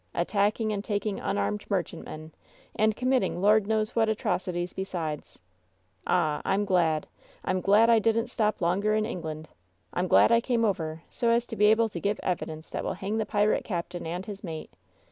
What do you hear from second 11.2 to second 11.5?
as